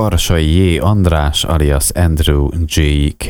[0.00, 0.78] Karsai J.
[0.80, 3.26] András alias Andrew G.K.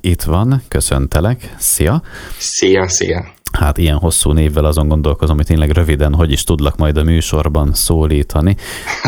[0.00, 2.02] itt van, köszöntelek, szia!
[2.38, 3.32] Szia, szia!
[3.58, 7.74] Hát ilyen hosszú névvel azon gondolkozom, hogy tényleg röviden, hogy is tudlak majd a műsorban
[7.74, 8.56] szólítani,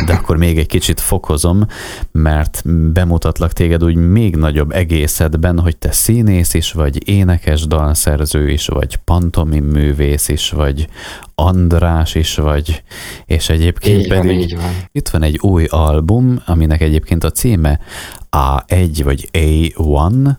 [0.07, 1.67] de akkor még egy kicsit fokozom,
[2.13, 2.63] mert
[2.93, 8.97] bemutatlak téged úgy még nagyobb egészedben, hogy te színész is vagy, énekes dalszerző is vagy,
[8.97, 10.89] pantomim művész is vagy,
[11.35, 12.83] András is vagy,
[13.25, 14.71] és egyébként így pedig van, így van.
[14.93, 17.81] itt van egy új album, aminek egyébként a címe
[18.31, 20.39] A1 vagy A1,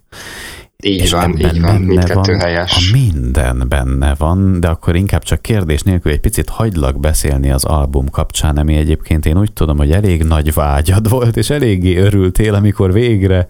[0.84, 2.92] így és van, így van, mindkettő van, helyes.
[2.92, 7.64] A minden benne van, de akkor inkább csak kérdés nélkül egy picit hagylak beszélni az
[7.64, 12.54] album kapcsán, ami egyébként én úgy tudom, hogy elég nagy vágyad volt, és eléggé örültél,
[12.54, 13.48] amikor végre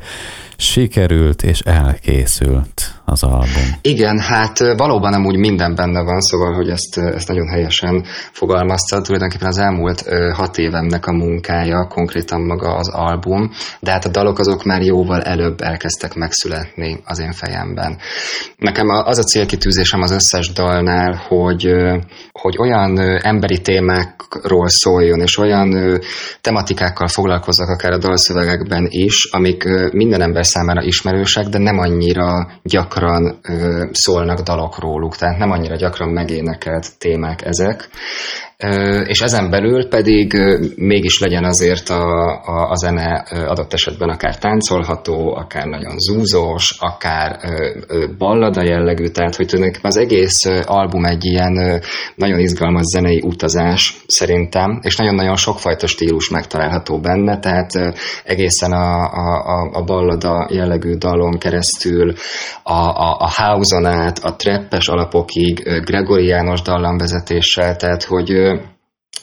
[0.58, 3.68] sikerült és elkészült az album.
[3.82, 9.02] Igen, hát valóban nem úgy minden benne van, szóval, hogy ezt, ezt nagyon helyesen fogalmazta.
[9.02, 10.04] Tulajdonképpen az elmúlt
[10.34, 15.22] hat évemnek a munkája, konkrétan maga az album, de hát a dalok azok már jóval
[15.22, 17.98] előbb elkezdtek megszületni az én fejemben.
[18.58, 21.72] Nekem az a célkitűzésem az összes dalnál, hogy,
[22.32, 26.00] hogy olyan emberi témákról szóljon, és olyan
[26.42, 33.40] tematikákkal foglalkozzak akár a dalszövegekben is, amik minden ember számára ismerősek, de nem annyira gyakran
[33.42, 37.90] ö, szólnak dalok róluk, tehát nem annyira gyakran megénekelt témák ezek
[39.06, 40.34] és ezen belül pedig
[40.76, 42.02] mégis legyen azért a,
[42.46, 47.40] a, a zene adott esetben akár táncolható, akár nagyon zúzós, akár
[48.18, 51.82] ballada jellegű, tehát hogy tulajdonképpen az egész album egy ilyen
[52.16, 57.72] nagyon izgalmas zenei utazás szerintem, és nagyon-nagyon sokfajta stílus megtalálható benne, tehát
[58.24, 62.14] egészen a, a, a ballada jellegű dalon keresztül
[62.64, 68.46] a, a, a house-on át, a treppes alapokig, gregoriános dallamvezetéssel, tehát hogy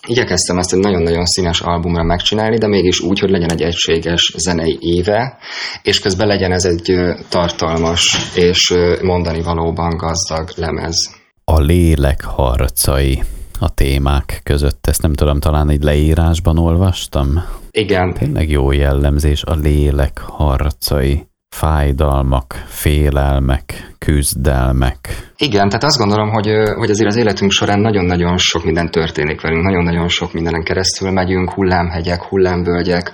[0.06, 4.78] Igyekeztem ezt egy nagyon-nagyon színes albumra megcsinálni, de mégis úgy, hogy legyen egy egységes zenei
[4.80, 5.38] éve,
[5.82, 6.92] és közben legyen ez egy
[7.28, 10.96] tartalmas és mondani valóban gazdag lemez.
[11.44, 13.22] A lélek harcai
[13.58, 14.86] a témák között.
[14.86, 17.44] Ezt nem tudom, talán egy leírásban olvastam.
[17.70, 18.14] Igen.
[18.14, 24.98] Tényleg jó jellemzés, a lélek harcai fájdalmak, félelmek, küzdelmek.
[25.36, 29.62] Igen, tehát azt gondolom, hogy, hogy azért az életünk során nagyon-nagyon sok minden történik velünk,
[29.62, 33.12] nagyon-nagyon sok mindenen keresztül megyünk, hullámhegyek, hullámvölgyek,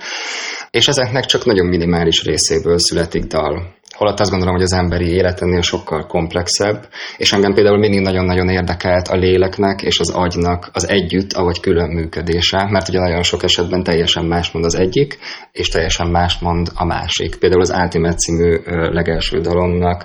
[0.71, 3.75] és ezeknek csak nagyon minimális részéből születik dal.
[4.01, 8.49] Holott azt gondolom, hogy az emberi élet ennél sokkal komplexebb, és engem például mindig nagyon-nagyon
[8.49, 13.43] érdekelt a léleknek és az agynak az együtt, ahogy külön működése, mert ugye nagyon sok
[13.43, 15.17] esetben teljesen más mond az egyik,
[15.51, 17.35] és teljesen más mond a másik.
[17.35, 18.59] Például az Ultimate című
[18.91, 20.03] legelső dalomnak,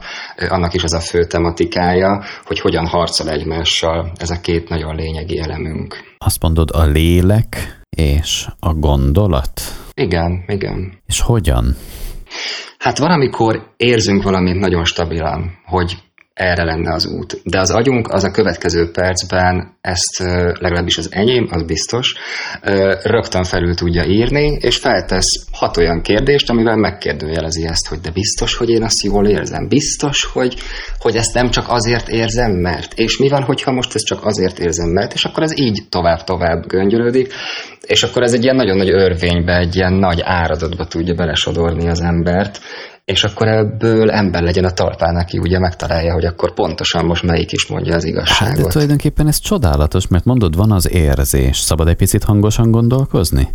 [0.48, 5.38] annak is az a fő tematikája, hogy hogyan harcol egymással ez a két nagyon lényegi
[5.38, 5.96] elemünk.
[6.18, 9.60] Azt mondod, a lélek és a gondolat?
[9.94, 10.98] Igen, igen.
[11.06, 11.76] És hogyan?
[12.86, 15.96] Hát valamikor érzünk valamit nagyon stabilan, hogy
[16.36, 17.40] erre lenne az út.
[17.44, 20.18] De az agyunk az a következő percben ezt
[20.60, 22.14] legalábbis az enyém, az biztos,
[23.02, 28.56] rögtön felül tudja írni, és feltesz hat olyan kérdést, amivel megkérdőjelezi ezt, hogy de biztos,
[28.56, 30.56] hogy én azt jól érzem, biztos, hogy,
[30.98, 34.58] hogy ezt nem csak azért érzem, mert, és mi van, hogyha most ezt csak azért
[34.58, 37.32] érzem, mert, és akkor ez így tovább-tovább göngyölődik,
[37.86, 42.00] és akkor ez egy ilyen nagyon nagy örvénybe, egy ilyen nagy áradatba tudja belesodorni az
[42.00, 42.60] embert,
[43.06, 47.52] és akkor ebből ember legyen a talpán, aki ugye megtalálja, hogy akkor pontosan most melyik
[47.52, 48.56] is mondja az igazságot.
[48.56, 51.58] Hát de tulajdonképpen ez csodálatos, mert mondod, van az érzés.
[51.58, 53.48] Szabad egy picit hangosan gondolkozni?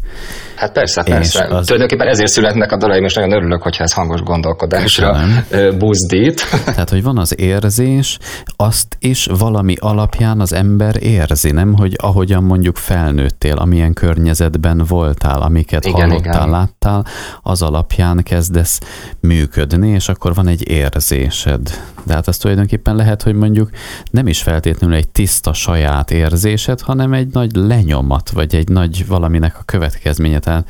[0.55, 1.43] Hát persze, persze.
[1.43, 1.65] Az...
[1.65, 5.77] Tulajdonképpen ezért születnek a dalaim, és nagyon örülök, hogyha ez hangos gondolkodásra Köszönöm.
[5.77, 6.41] buzdít.
[6.65, 8.17] Tehát, hogy van az érzés,
[8.55, 11.73] azt is valami alapján az ember érzi, nem?
[11.75, 16.49] Hogy ahogyan mondjuk felnőttél, amilyen környezetben voltál, amiket igen, hallottál, igen.
[16.49, 17.05] láttál,
[17.41, 18.79] az alapján kezdesz
[19.19, 21.81] működni működni, és akkor van egy érzésed.
[22.03, 23.69] De hát az tulajdonképpen lehet, hogy mondjuk
[24.11, 29.57] nem is feltétlenül egy tiszta saját érzésed, hanem egy nagy lenyomat, vagy egy nagy valaminek
[29.59, 30.39] a következménye.
[30.39, 30.69] Tehát,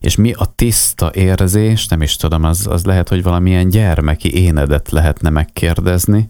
[0.00, 4.90] és mi a tiszta érzés, nem is tudom, az, az lehet, hogy valamilyen gyermeki énedet
[4.90, 6.28] lehetne megkérdezni,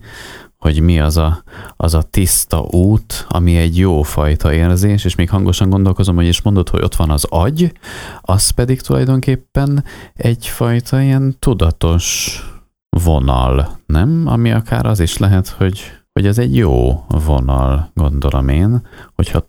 [0.59, 1.43] hogy mi az a,
[1.77, 6.43] az a tiszta út, ami egy jó fajta érzés, és még hangosan gondolkozom, hogy is
[6.43, 7.73] mondod, hogy ott van az agy,
[8.21, 9.85] az pedig tulajdonképpen
[10.15, 12.41] egyfajta ilyen tudatos
[12.89, 14.25] vonal, nem?
[14.27, 15.81] Ami akár az is lehet, hogy
[16.13, 18.87] hogy ez egy jó vonal, gondolom én.
[19.15, 19.49] Hogyha...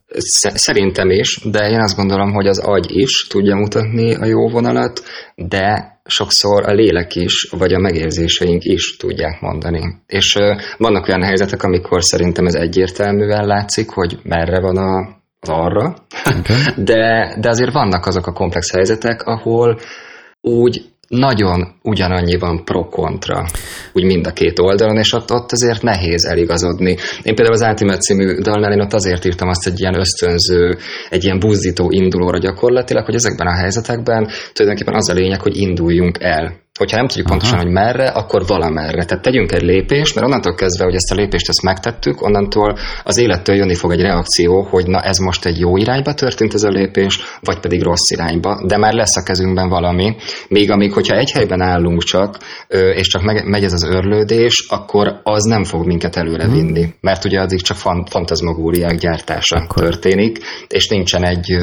[0.53, 5.03] Szerintem is, de én azt gondolom, hogy az agy is tudja mutatni a jó vonalat,
[5.35, 10.01] de sokszor a lélek is, vagy a megérzéseink is tudják mondani.
[10.07, 10.38] És
[10.77, 15.95] vannak olyan helyzetek, amikor szerintem ez egyértelműen látszik, hogy merre van a, az arra,
[16.25, 16.56] okay.
[16.91, 19.79] de, de azért vannak azok a komplex helyzetek, ahol
[20.41, 23.45] úgy nagyon ugyanannyi van pro-kontra,
[23.94, 26.97] úgy mind a két oldalon, és ott, ott azért nehéz eligazodni.
[27.23, 30.77] Én például az Ultimate című dalnál én ott azért írtam azt egy ilyen ösztönző,
[31.09, 36.17] egy ilyen buzdító indulóra gyakorlatilag, hogy ezekben a helyzetekben tulajdonképpen az a lényeg, hogy induljunk
[36.19, 37.64] el hogyha nem tudjuk pontosan, Aha.
[37.64, 39.06] hogy merre, akkor valamerre.
[39.06, 43.18] Tehát tegyünk egy lépést, mert onnantól kezdve, hogy ezt a lépést ezt megtettük, onnantól az
[43.18, 46.70] élettől jönni fog egy reakció, hogy na ez most egy jó irányba történt ez a
[46.70, 50.16] lépés, vagy pedig rossz irányba, de már lesz a kezünkben valami.
[50.48, 52.38] Még amíg, hogyha egy helyben állunk csak,
[52.96, 56.56] és csak megy ez az örlődés, akkor az nem fog minket előre mhm.
[56.56, 57.78] vinni, mert ugye addig csak
[58.10, 59.84] fantazmagóriák gyártása akkor.
[59.84, 60.38] történik,
[60.68, 61.58] és nincsen egy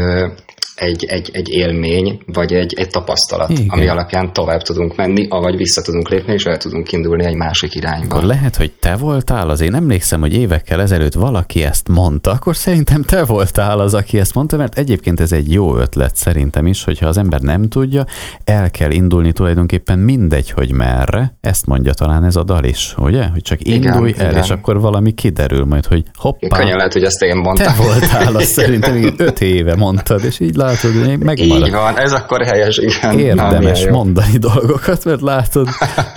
[0.77, 3.69] egy, egy, egy élmény, vagy egy, egy tapasztalat, Igen.
[3.69, 7.75] ami alapján tovább tudunk menni, avagy vissza tudunk lépni, és el tudunk indulni egy másik
[7.75, 8.15] irányba.
[8.15, 12.57] Akkor lehet, hogy te voltál az, én emlékszem, hogy évekkel ezelőtt valaki ezt mondta, akkor
[12.57, 16.85] szerintem te voltál az, aki ezt mondta, mert egyébként ez egy jó ötlet szerintem is,
[16.85, 18.05] hogyha az ember nem tudja,
[18.45, 23.27] el kell indulni tulajdonképpen mindegy, hogy merre, ezt mondja talán ez a dal is, ugye?
[23.27, 24.43] Hogy csak indulj igen, el, igen.
[24.43, 26.59] és akkor valami kiderül majd, hogy hoppá.
[26.59, 27.75] Könnyen lehet, hogy ezt én mondtam.
[27.75, 31.67] Te voltál az szerintem, öt éve mondtad, és így látod, hogy megmarad.
[31.67, 33.19] Így van, ez akkor helyes, igen.
[33.19, 35.69] Érdemes mondani dolgokat, mert látod,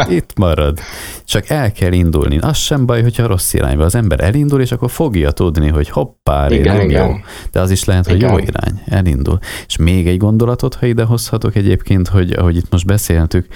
[0.10, 0.80] itt marad.
[1.26, 2.38] Csak el kell indulni.
[2.38, 6.50] Az sem baj, hogyha rossz irányba az ember elindul, és akkor fogja tudni, hogy hoppá,
[6.50, 7.08] igen, nem igen.
[7.08, 7.16] jó.
[7.52, 8.30] De az is lehet, hogy igen.
[8.30, 9.40] jó irány, elindul.
[9.68, 13.48] És még egy gondolatot, ha idehozhatok egyébként, hogy ahogy itt most beszéltük,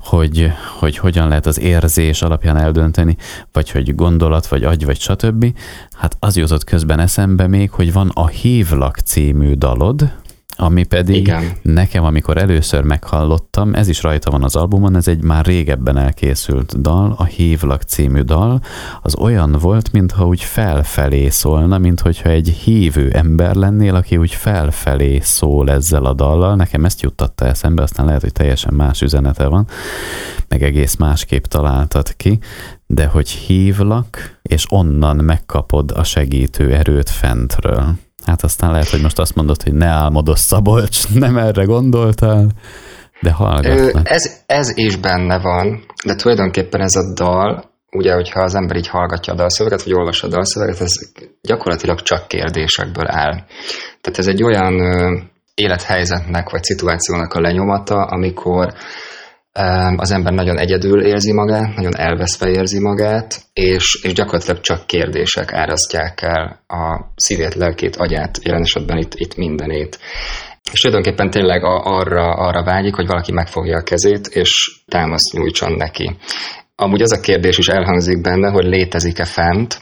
[0.00, 3.16] hogy, hogy hogyan lehet az érzés alapján eldönteni,
[3.52, 5.46] vagy hogy gondolat, vagy agy, vagy stb.
[5.92, 10.10] Hát az jutott közben eszembe még, hogy van a Hívlak című dalod,
[10.62, 11.52] ami pedig Igen.
[11.62, 16.80] nekem, amikor először meghallottam, ez is rajta van az albumon, ez egy már régebben elkészült
[16.80, 18.60] dal, a Hívlak című dal,
[19.02, 24.30] az olyan volt, mintha úgy felfelé szólna, mint hogyha egy hívő ember lennél, aki úgy
[24.30, 26.56] felfelé szól ezzel a dallal.
[26.56, 29.66] Nekem ezt juttatta eszembe, aztán lehet, hogy teljesen más üzenete van,
[30.48, 32.38] meg egész másképp találtad ki,
[32.86, 37.94] de hogy hívlak, és onnan megkapod a segítő erőt fentről.
[38.24, 42.46] Hát aztán lehet, hogy most azt mondod, hogy ne álmodozz Szabolcs, nem erre gondoltál,
[43.20, 44.10] de hallgatnak.
[44.10, 48.88] Ez, ez is benne van, de tulajdonképpen ez a dal, ugye, hogyha az ember így
[48.88, 50.92] hallgatja a dalszöveget, vagy olvassa a dalszöveget, ez
[51.40, 53.32] gyakorlatilag csak kérdésekből áll.
[54.00, 54.74] Tehát ez egy olyan
[55.54, 58.72] élethelyzetnek, vagy szituációnak a lenyomata, amikor
[59.96, 65.52] az ember nagyon egyedül érzi magát, nagyon elveszve érzi magát, és, és gyakorlatilag csak kérdések
[65.52, 69.98] árasztják el a szívét, lelkét, agyát, jelen esetben itt, itt mindenét.
[70.72, 76.16] És tulajdonképpen tényleg arra, arra vágyik, hogy valaki megfogja a kezét, és támaszt nyújtson neki.
[76.76, 79.78] Amúgy az a kérdés is elhangzik benne, hogy létezik-e fent,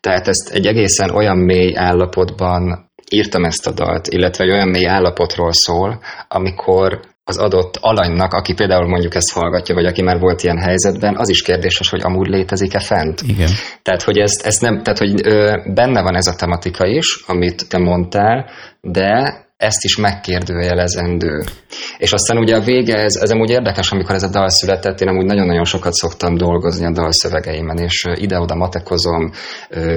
[0.00, 4.86] tehát ezt egy egészen olyan mély állapotban írtam ezt a dalt, illetve egy olyan mély
[4.86, 10.42] állapotról szól, amikor az adott alanynak, aki például mondjuk ezt hallgatja, vagy aki már volt
[10.42, 13.20] ilyen helyzetben, az is kérdéses, hogy amúgy létezik-e fent.
[13.20, 13.48] Igen.
[13.82, 17.68] Tehát, hogy ezt, ezt nem, tehát, hogy ö, benne van ez a tematika is, amit
[17.68, 18.46] te mondtál,
[18.80, 21.44] de ezt is megkérdőjelezendő.
[21.96, 25.08] És aztán ugye a vége, ez, ez amúgy érdekes, amikor ez a dal született, én
[25.08, 29.30] amúgy nagyon-nagyon sokat szoktam dolgozni a dalszövegeimen, és ide-oda matekozom,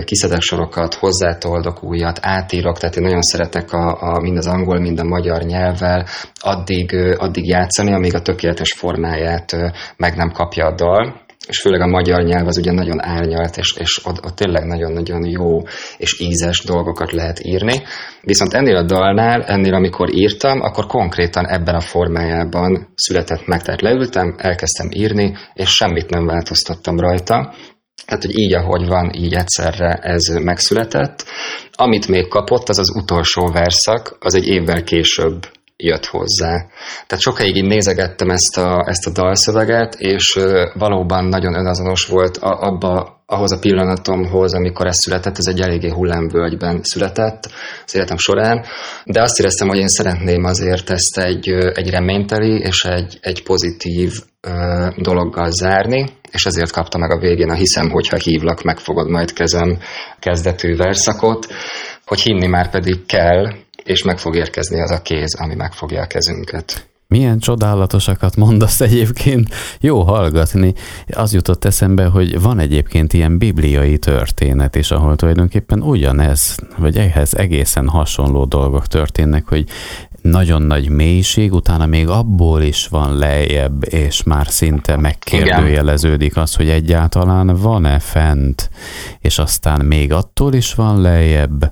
[0.05, 4.99] kiszedek sorokat, hozzátoldok újat, átírok, tehát én nagyon szeretek a, a, mind az angol, mind
[4.99, 6.05] a magyar nyelvvel
[6.39, 9.55] addig, addig játszani, amíg a tökéletes formáját
[9.97, 13.73] meg nem kapja a dal és főleg a magyar nyelv az ugye nagyon árnyalt, és,
[13.77, 15.61] és ott, ott tényleg nagyon-nagyon jó
[15.97, 17.81] és ízes dolgokat lehet írni.
[18.21, 23.61] Viszont ennél a dalnál, ennél amikor írtam, akkor konkrétan ebben a formájában született meg.
[23.61, 27.53] Tehát leültem, elkezdtem írni, és semmit nem változtattam rajta.
[28.05, 31.25] Tehát, hogy így, ahogy van, így egyszerre ez megszületett.
[31.71, 35.47] Amit még kapott, az az utolsó verszak, az egy évvel később
[35.83, 36.65] jött hozzá.
[37.07, 40.39] Tehát sokáig én nézegettem ezt a, ezt a dalszöveget, és
[40.73, 46.79] valóban nagyon önazonos volt abba, ahhoz a pillanatomhoz, amikor ez született, ez egy eléggé hullámvölgyben
[46.83, 47.49] született
[47.85, 48.65] az életem során,
[49.05, 54.11] de azt éreztem, hogy én szeretném azért ezt egy, egy reményteli és egy, egy pozitív
[54.41, 59.33] ö, dologgal zárni, és ezért kapta meg a végén a hiszem, hogyha hívlak, megfogod majd
[59.33, 59.77] kezem
[60.19, 61.47] kezdetű verszakot,
[62.05, 66.07] hogy hinni már pedig kell, és meg fog érkezni az a kéz, ami megfogja a
[66.07, 66.89] kezünket.
[67.11, 70.73] Milyen csodálatosakat mondasz egyébként, jó hallgatni.
[71.07, 77.33] Az jutott eszembe, hogy van egyébként ilyen bibliai történet is, ahol tulajdonképpen ugyanez, vagy ehhez
[77.33, 79.65] egészen hasonló dolgok történnek, hogy
[80.21, 86.69] nagyon nagy mélység, utána még abból is van lejjebb, és már szinte megkérdőjeleződik az, hogy
[86.69, 88.69] egyáltalán van-e fent,
[89.19, 91.71] és aztán még attól is van lejjebb,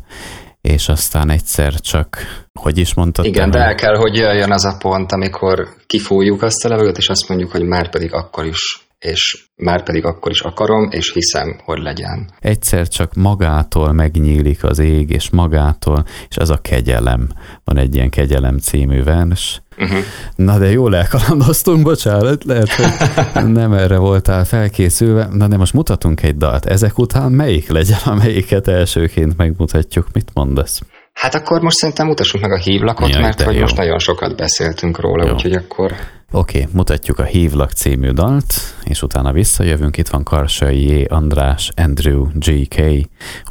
[0.61, 2.17] és aztán egyszer csak,
[2.59, 3.25] hogy is mondtad?
[3.25, 7.09] Igen, de el kell, hogy jöjjön az a pont, amikor kifújjuk azt a levegőt, és
[7.09, 11.59] azt mondjuk, hogy már pedig akkor is és már pedig akkor is akarom, és hiszem,
[11.63, 12.29] hogy legyen.
[12.39, 17.29] Egyszer csak magától megnyílik az ég, és magától, és ez a kegyelem.
[17.63, 19.61] Van egy ilyen kegyelem című vers.
[19.77, 19.99] Uh-huh.
[20.35, 22.85] Na de jól elkalandoztunk, bocsánat, lehet, hogy
[23.51, 25.27] nem erre voltál felkészülve.
[25.31, 26.65] Na de most mutatunk egy dalt.
[26.65, 30.07] Ezek után melyik legyen, amelyiket elsőként megmutatjuk?
[30.13, 30.81] Mit mondasz?
[31.13, 33.61] Hát akkor most szerintem mutassuk meg a hívlakot, Jaj, mert hogy jó.
[33.61, 35.33] most nagyon sokat beszéltünk róla, jó.
[35.33, 35.95] úgyhogy akkor...
[36.31, 39.97] Oké, okay, mutatjuk a Hívlak című dalt, és utána visszajövünk.
[39.97, 41.05] Itt van Karsai J.
[41.07, 42.81] András, Andrew, G.K.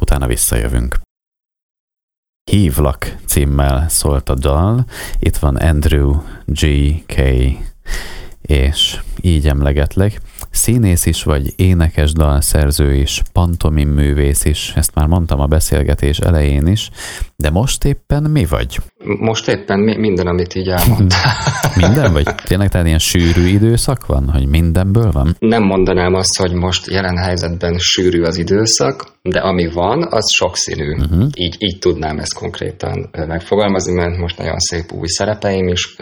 [0.01, 0.99] Utána visszajövünk.
[2.51, 4.85] Hívlak címmel szólt a dal.
[5.19, 7.21] Itt van Andrew, G.K.
[8.41, 10.21] és így emlegetlek.
[10.49, 16.67] Színész is vagy, énekes dalszerző is, pantomim művész is, ezt már mondtam a beszélgetés elején
[16.67, 16.89] is,
[17.35, 18.79] de most éppen mi vagy?
[19.03, 21.33] Most éppen mi, minden, amit így elmondtál.
[21.75, 22.13] minden?
[22.13, 25.35] Vagy tényleg tehát ilyen sűrű időszak van, hogy mindenből van?
[25.39, 30.95] Nem mondanám azt, hogy most jelen helyzetben sűrű az időszak, de ami van, az sokszínű.
[30.95, 31.27] Uh-huh.
[31.33, 35.95] Így, így tudnám ezt konkrétan megfogalmazni, mert most nagyon szép új szerepeim is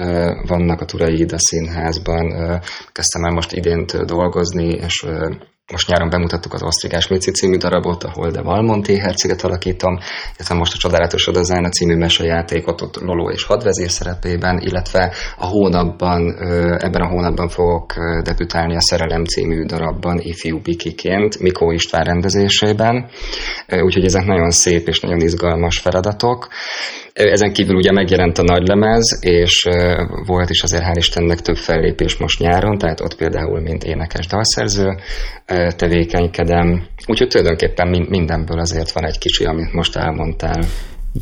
[0.47, 2.59] vannak a Turai Ida Színházban.
[2.91, 5.05] Kezdtem el most idéntől dolgozni, és
[5.71, 9.97] most nyáron bemutattuk az Osztrigás Mici című darabot, ahol de Valmonti herceget alakítom,
[10.35, 16.37] illetve most a Csodálatos Odazána című mesejátékot ott Loló és hadvezér szerepében, illetve a hónapban,
[16.79, 17.93] ebben a hónapban fogok
[18.23, 23.09] debütálni a Szerelem című darabban ifjú bikiként, Mikó István rendezésében,
[23.67, 26.47] úgyhogy ezek nagyon szép és nagyon izgalmas feladatok.
[27.17, 29.67] Ezen kívül ugye megjelent a nagylemez, és
[30.25, 34.97] volt is azért hál' Istennek több fellépés most nyáron, tehát ott például mint énekes dalszerző
[35.75, 36.85] tevékenykedem.
[37.05, 40.59] Úgyhogy tulajdonképpen mindenből azért van egy kicsi, amit most elmondtál.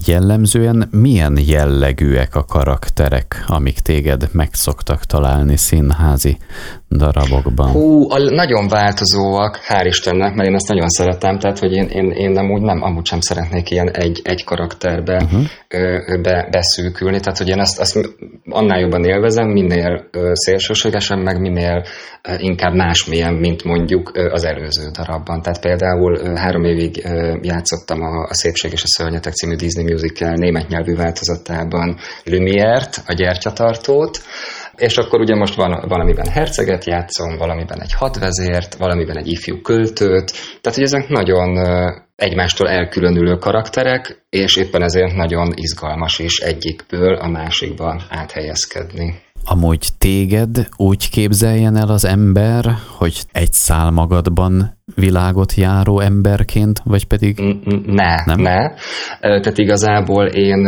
[0.05, 6.37] Jellemzően milyen jellegűek a karakterek, amik téged megszoktak találni színházi
[6.89, 7.71] darabokban?
[7.71, 12.11] Hú, a, nagyon változóak, hál' Istennek, mert én ezt nagyon szeretem, tehát hogy én, én,
[12.11, 15.43] én amúgy nem, amúgy sem szeretnék ilyen egy, egy karakterbe uh-huh.
[15.67, 17.99] ö, be, beszűkülni, tehát hogy én ezt, ezt
[18.49, 21.83] annál jobban élvezem, minél ö, szélsőségesen, meg minél
[22.21, 25.41] ö, inkább másmilyen, mint mondjuk ö, az előző darabban.
[25.41, 29.84] Tehát például ö, három évig ö, játszottam a, a Szépség és a Szörnyetek című Disney
[29.91, 34.21] musical német nyelvű változatában Lumière-t, a gyertyatartót,
[34.75, 40.31] és akkor ugye most van valamiben herceget játszom, valamiben egy hadvezért, valamiben egy ifjú költőt,
[40.61, 41.57] tehát hogy ezek nagyon
[42.15, 49.23] egymástól elkülönülő karakterek, és éppen ezért nagyon izgalmas is egyikből a másikba áthelyezkedni.
[49.43, 52.65] Amúgy téged úgy képzeljen el az ember,
[52.97, 57.39] hogy egy szál magadban világot járó emberként, vagy pedig...
[57.85, 58.41] Ne, nem?
[58.41, 58.73] ne.
[59.19, 60.65] Tehát igazából én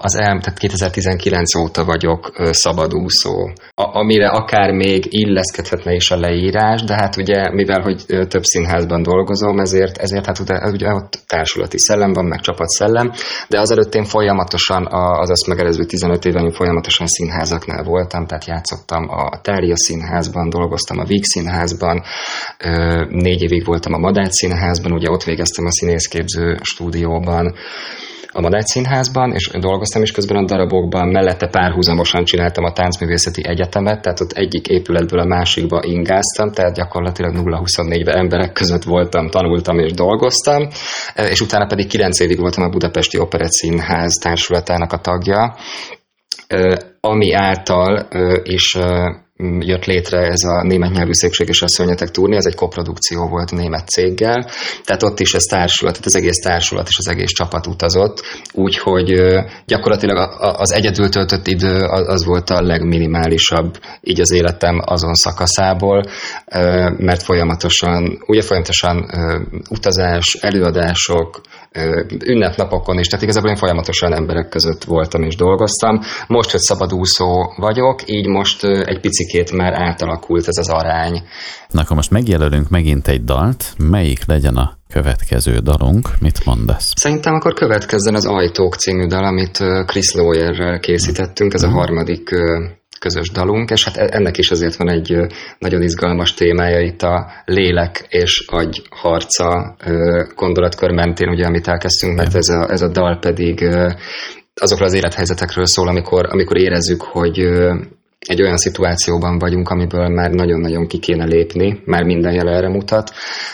[0.00, 6.94] az el, tehát 2019 óta vagyok szabadúszó, amire akár még illeszkedhetne is a leírás, de
[6.94, 12.12] hát ugye, mivel hogy több színházban dolgozom, ezért, ezért hát ugye, ugye ott társulati szellem
[12.12, 13.12] van, meg csapatszellem,
[13.48, 19.40] de azelőtt én folyamatosan, az azt megelező 15 éven folyamatosan színházaknál voltam, tehát játszottam a
[19.42, 22.02] Tália színházban, dolgoztam a Víg színházban,
[23.16, 27.54] négy évig voltam a Madács Színházban, ugye ott végeztem a színészképző stúdióban,
[28.36, 34.02] a Madács Színházban, és dolgoztam is közben a darabokban, mellette párhuzamosan csináltam a Táncművészeti Egyetemet,
[34.02, 39.92] tehát ott egyik épületből a másikba ingáztam, tehát gyakorlatilag 0-24-ben emberek között voltam, tanultam és
[39.92, 40.68] dolgoztam,
[41.14, 45.56] és utána pedig 9 évig voltam a Budapesti Operett Színház társulatának a tagja,
[47.00, 48.08] ami által
[48.42, 48.76] is
[49.58, 51.10] jött létre ez a német nyelvű
[51.60, 54.50] a szörnyetek turné, ez egy koprodukció volt német céggel,
[54.84, 59.20] tehát ott is ez társulat, tehát az egész társulat és az egész csapat utazott, úgyhogy
[59.66, 66.04] gyakorlatilag az egyedül töltött idő az volt a legminimálisabb így az életem azon szakaszából,
[66.96, 69.10] mert folyamatosan, ugye folyamatosan
[69.70, 71.40] utazás, előadások,
[72.24, 76.00] ünnepnapokon is, tehát igazából én folyamatosan emberek között voltam és dolgoztam.
[76.26, 81.22] Most, hogy szabadúszó vagyok, így most egy picikét már átalakult ez az arány.
[81.68, 86.92] Na akkor most megjelölünk megint egy dalt, melyik legyen a következő dalunk, mit mondasz?
[86.94, 91.76] Szerintem akkor következzen az Ajtók című dal, amit Chris Lawyerrel készítettünk, ez a mhm.
[91.76, 92.30] harmadik
[93.00, 95.16] közös dalunk, és hát e- ennek is azért van egy
[95.58, 99.76] nagyon izgalmas témája itt a lélek és agy harca
[100.34, 103.68] gondolatkör mentén, ugye, amit elkezdtünk, mert ez a, ez a dal pedig
[104.60, 107.48] azokról az élethelyzetekről szól, amikor, amikor érezzük, hogy
[108.26, 113.10] egy olyan szituációban vagyunk, amiből már nagyon-nagyon ki kéne lépni, már minden jel erre mutat,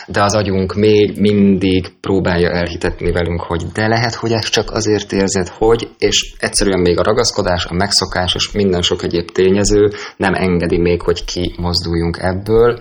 [0.06, 5.12] de az agyunk még mindig próbálja elhitetni velünk, hogy de lehet, hogy ezt csak azért
[5.12, 10.34] érzed, hogy, és egyszerűen még a ragaszkodás, a megszokás és minden sok egyéb tényező nem
[10.34, 12.80] engedi még, hogy kimozduljunk ebből,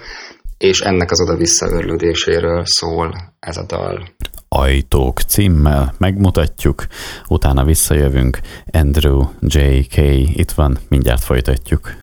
[0.61, 4.07] és ennek az oda-vissza örlődéséről szól ez a dal.
[4.47, 6.85] Ajtók címmel megmutatjuk,
[7.27, 8.39] utána visszajövünk.
[8.71, 9.97] Andrew J.K.
[10.37, 11.93] itt van, mindjárt folytatjuk.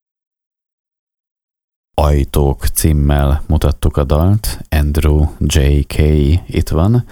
[1.95, 5.99] Ajtók címmel mutattuk a dalt, Andrew J.K.
[6.47, 7.05] itt van,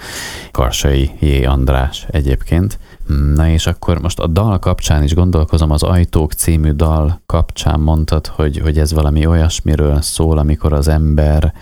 [0.50, 1.44] Karsai J.
[1.44, 2.78] András egyébként.
[3.34, 8.26] Na és akkor most a dal kapcsán is gondolkozom, az Ajtók című dal kapcsán mondtad,
[8.26, 11.52] hogy, hogy ez valami olyasmiről szól, amikor az ember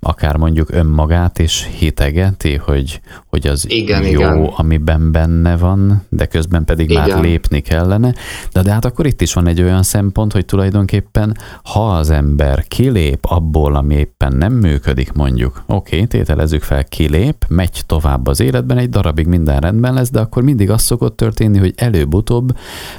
[0.00, 4.44] akár mondjuk önmagát is hitegeti, hogy, hogy az igen, jó, igen.
[4.56, 7.08] amiben benne van, de közben pedig igen.
[7.08, 8.14] már lépni kellene.
[8.52, 12.64] De, de hát akkor itt is van egy olyan szempont, hogy tulajdonképpen ha az ember
[12.68, 18.40] kilép abból, ami éppen nem működik mondjuk, oké, okay, tételezzük fel, kilép, megy tovább az
[18.40, 22.56] életben, egy darabig minden rendben lesz, de akkor mindig az szokott történni, hogy előbb-utóbb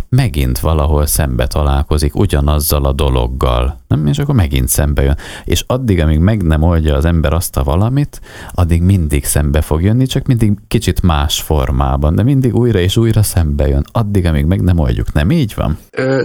[0.09, 4.07] megint valahol szembe találkozik ugyanazzal a dologgal, nem?
[4.07, 5.17] és akkor megint szembe jön.
[5.43, 8.21] És addig, amíg meg nem oldja az ember azt a valamit,
[8.53, 13.23] addig mindig szembe fog jönni, csak mindig kicsit más formában, de mindig újra és újra
[13.23, 13.83] szembe jön.
[13.91, 15.13] Addig, amíg meg nem oldjuk.
[15.13, 15.77] Nem így van?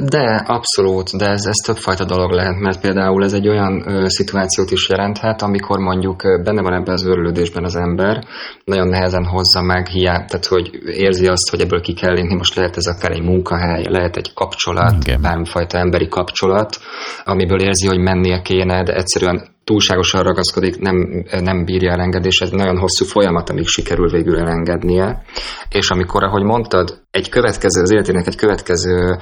[0.05, 4.71] De, abszolút, de ez, ez többfajta dolog lehet, mert például ez egy olyan ö, szituációt
[4.71, 8.25] is jelenthet, amikor mondjuk benne van ebben az örülődésben az ember,
[8.65, 12.55] nagyon nehezen hozza meg hiány, tehát hogy érzi azt, hogy ebből ki kell lépni, most
[12.55, 15.21] lehet ez akár egy munkahely, lehet egy kapcsolat, Igen.
[15.21, 16.79] bármifajta emberi kapcsolat,
[17.25, 22.79] amiből érzi, hogy mennie kéne, de egyszerűen túlságosan ragaszkodik, nem, nem bírja elengedés, ez nagyon
[22.79, 25.23] hosszú folyamat, amíg sikerül végül elengednie.
[25.71, 29.19] És amikor, ahogy mondtad, egy következő, az életének egy következő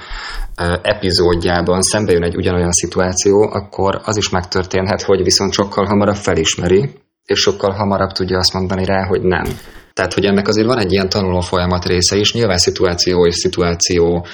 [0.83, 6.90] epizódjában szembe jön egy ugyanolyan szituáció, akkor az is megtörténhet, hogy viszont sokkal hamarabb felismeri,
[7.25, 9.45] és sokkal hamarabb tudja azt mondani rá, hogy nem.
[9.93, 14.26] Tehát, hogy ennek azért van egy ilyen tanuló folyamat része is, nyilván szituáció és szituáció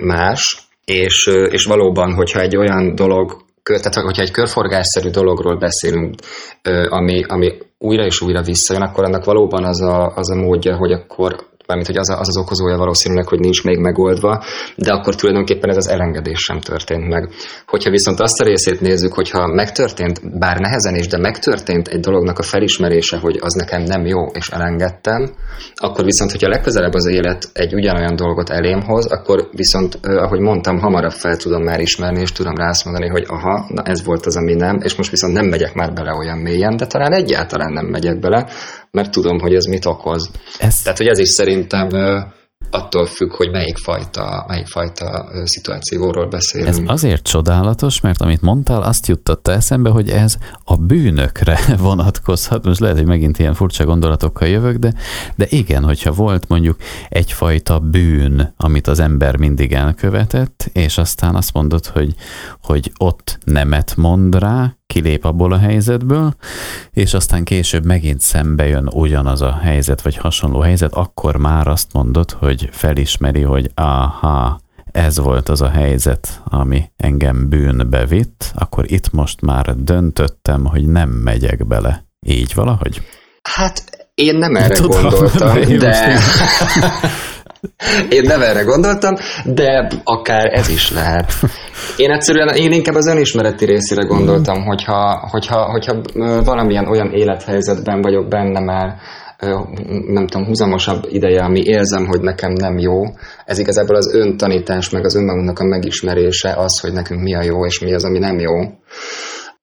[0.00, 6.14] más, és, és valóban, hogyha egy olyan dolog tehát hogyha egy körforgásszerű dologról beszélünk,
[6.88, 10.92] ami, ami újra és újra visszajön, akkor annak valóban az a, az a módja, hogy
[10.92, 14.42] akkor mármint hogy az, a, az az okozója valószínűleg, hogy nincs még megoldva,
[14.76, 17.28] de akkor tulajdonképpen ez az elengedés sem történt meg.
[17.66, 22.38] Hogyha viszont azt a részét nézzük, hogyha megtörtént, bár nehezen is, de megtörtént egy dolognak
[22.38, 25.30] a felismerése, hogy az nekem nem jó, és elengedtem,
[25.74, 30.78] akkor viszont, hogyha legközelebb az élet egy ugyanolyan dolgot elém hoz, akkor viszont, ahogy mondtam,
[30.78, 34.26] hamarabb fel tudom már ismerni, és tudom rá azt mondani, hogy aha, na ez volt
[34.26, 37.72] az, ami nem, és most viszont nem megyek már bele olyan mélyen, de talán egyáltalán
[37.72, 38.46] nem megyek bele,
[38.90, 40.30] mert tudom, hogy ez mit okoz.
[40.58, 40.82] Ez...
[40.82, 41.88] Tehát, hogy ez is szerintem
[42.70, 46.68] attól függ, hogy melyik fajta, melyik fajta szituációról beszélünk.
[46.68, 52.64] Ez azért csodálatos, mert amit mondtál, azt juttatta eszembe, hogy ez a bűnökre vonatkozhat.
[52.64, 54.94] Most lehet, hogy megint ilyen furcsa gondolatokkal jövök, de,
[55.36, 56.76] de igen, hogyha volt mondjuk
[57.08, 62.14] egyfajta bűn, amit az ember mindig elkövetett, és aztán azt mondod, hogy,
[62.62, 66.34] hogy ott nemet mond rá, kilép abból a helyzetből,
[66.90, 71.92] és aztán később megint szembe jön ugyanaz a helyzet, vagy hasonló helyzet, akkor már azt
[71.92, 74.60] mondod, hogy felismeri, hogy aha,
[74.92, 80.86] ez volt az a helyzet, ami engem bűnbe vitt, akkor itt most már döntöttem, hogy
[80.86, 82.04] nem megyek bele.
[82.26, 83.02] Így valahogy?
[83.42, 86.18] Hát én nem erre Tudom, gondoltam, de...
[88.08, 91.32] Én nem erre gondoltam, de akár ez is lehet.
[91.96, 96.00] Én egyszerűen, én inkább az önismereti részére gondoltam, hogyha, hogyha, hogyha
[96.44, 98.96] valamilyen olyan élethelyzetben vagyok benne már,
[100.06, 103.02] nem tudom, húzamosabb ideje, ami érzem, hogy nekem nem jó.
[103.44, 107.66] Ez igazából az öntanítás, meg az önmagunknak a megismerése az, hogy nekünk mi a jó,
[107.66, 108.52] és mi az, ami nem jó.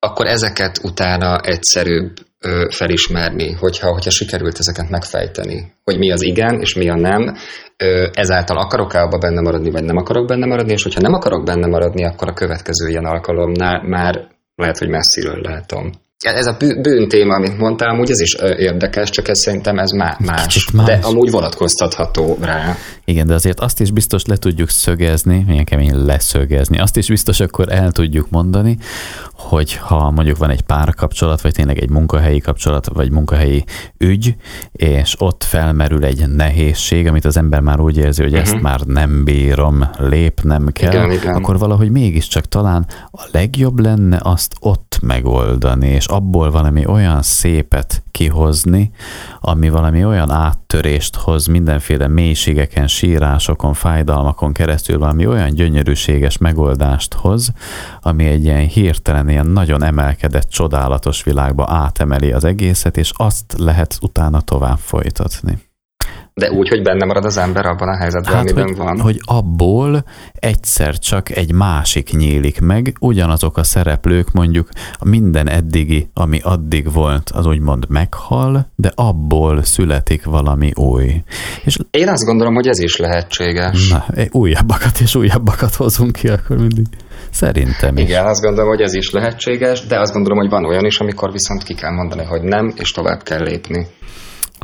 [0.07, 2.15] Akkor ezeket utána egyszerűbb
[2.69, 7.35] felismerni, hogyha, hogyha sikerült ezeket megfejteni, hogy mi az igen, és mi a nem,
[8.11, 11.67] ezáltal akarok-e abba benne maradni, vagy nem akarok benne maradni, és hogyha nem akarok benne
[11.67, 15.91] maradni, akkor a következő ilyen alkalomnál már lehet, hogy messziről látom.
[16.23, 20.15] Ez a bűn téma, amit mondtál, amúgy ez is érdekes, csak ez szerintem ez más,
[20.25, 20.85] más, más.
[20.85, 22.75] de amúgy vonatkoztatható rá.
[23.05, 27.39] Igen, de azért azt is biztos le tudjuk szögezni, milyen kemény leszögezni, azt is biztos
[27.39, 28.77] akkor el tudjuk mondani,
[29.33, 33.63] hogy ha mondjuk van egy párkapcsolat, vagy tényleg egy munkahelyi kapcsolat, vagy munkahelyi
[33.97, 34.35] ügy,
[34.71, 38.47] és ott felmerül egy nehézség, amit az ember már úgy érzi, hogy uh-huh.
[38.47, 38.63] ezt mhm.
[38.63, 41.35] már nem bírom, lépnem kell, igen, igen.
[41.35, 48.03] akkor valahogy mégiscsak talán a legjobb lenne azt ott megoldani, és abból valami olyan szépet
[48.11, 48.91] kihozni,
[49.39, 57.51] ami valami olyan áttörést hoz mindenféle mélységeken, sírásokon, fájdalmakon keresztül, valami olyan gyönyörűséges megoldást hoz,
[58.01, 63.97] ami egy ilyen hirtelen, ilyen nagyon emelkedett, csodálatos világba átemeli az egészet, és azt lehet
[64.01, 65.66] utána tovább folytatni.
[66.37, 68.99] De úgy, hogy benne marad az ember abban a helyzetben, hát, amiben hogy, van.
[68.99, 74.69] hogy abból egyszer csak egy másik nyílik meg, ugyanazok a szereplők mondjuk
[75.05, 81.23] minden eddigi, ami addig volt, az úgymond meghal, de abból születik valami új.
[81.63, 83.89] És Én azt gondolom, hogy ez is lehetséges.
[83.89, 86.85] Na, újabbakat és újabbakat hozunk ki akkor mindig.
[87.29, 88.03] Szerintem is.
[88.03, 91.31] Igen, azt gondolom, hogy ez is lehetséges, de azt gondolom, hogy van olyan is, amikor
[91.31, 93.87] viszont ki kell mondani, hogy nem, és tovább kell lépni.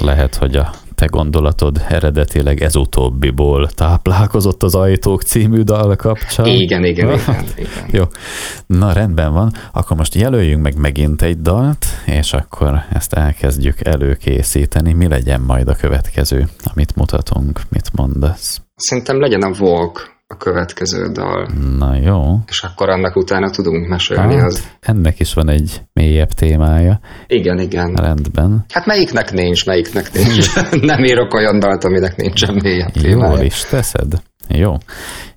[0.01, 6.45] Lehet, hogy a te gondolatod eredetileg ez utóbbiból táplálkozott az Ajtók című dal kapcsán.
[6.45, 7.85] Igen, igen, igen, igen.
[7.91, 8.03] Jó,
[8.65, 14.93] na rendben van, akkor most jelöljünk meg megint egy dalt, és akkor ezt elkezdjük előkészíteni.
[14.93, 17.61] Mi legyen majd a következő, amit mutatunk?
[17.69, 18.61] Mit mondasz?
[18.75, 21.49] Szerintem legyen a Vogue a következő dal.
[21.77, 22.39] Na jó.
[22.47, 24.35] És akkor annak utána tudunk mesélni.
[24.35, 24.67] Hát, az...
[24.79, 26.99] Ennek is van egy mélyebb témája.
[27.27, 27.93] Igen, igen.
[27.93, 28.65] Rendben.
[28.69, 30.55] Hát melyiknek nincs, melyiknek nincs.
[30.91, 33.35] Nem írok olyan dalt, aminek nincsen mélyebb témája.
[33.35, 34.21] Jól is teszed.
[34.47, 34.73] Jó.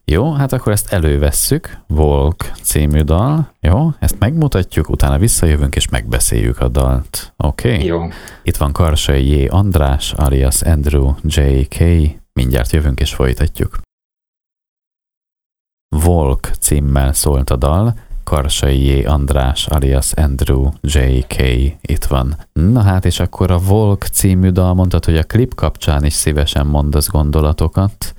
[0.04, 3.90] Jó, hát akkor ezt elővesszük, Volk című dal, jó?
[3.98, 7.72] Ezt megmutatjuk, utána visszajövünk és megbeszéljük a dalt, oké?
[7.72, 7.86] Okay?
[7.86, 7.98] Jó.
[8.42, 9.46] Itt van Karsai J.
[9.48, 11.78] András, alias Andrew J.K.
[12.32, 13.78] Mindjárt jövünk és folytatjuk.
[15.88, 17.94] Volk címmel szólt a dal,
[18.24, 19.06] Karsai J.
[19.06, 21.42] András alias Andrew J.K.
[21.80, 22.36] itt van.
[22.52, 26.66] Na hát, és akkor a Volk című dal mondtad, hogy a klip kapcsán is szívesen
[26.66, 28.14] mondasz gondolatokat.